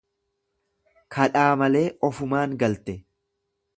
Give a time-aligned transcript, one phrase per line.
[1.17, 2.97] Kadhaa malee ofumaan galte.